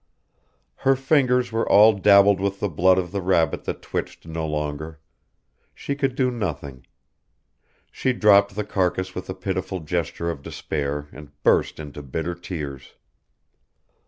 Her 0.77 0.95
fingers 0.95 1.51
were 1.51 1.69
all 1.69 1.93
dabbled 1.93 2.39
with 2.39 2.59
the 2.59 2.69
blood 2.69 2.97
of 2.97 3.11
the 3.11 3.21
rabbit 3.21 3.65
that 3.65 3.83
twitched 3.83 4.25
no 4.25 4.47
longer. 4.47 4.99
She 5.75 5.93
could 5.95 6.15
do 6.15 6.31
nothing. 6.31 6.87
She 7.91 8.11
dropped 8.11 8.55
the 8.55 8.63
carcase 8.65 9.13
with 9.13 9.29
a 9.29 9.35
pitiful 9.35 9.79
gesture 9.81 10.31
of 10.31 10.41
despair 10.41 11.07
and 11.11 11.29
burst 11.43 11.79
into 11.79 12.01
bitter 12.01 12.33
tears. 12.33 12.95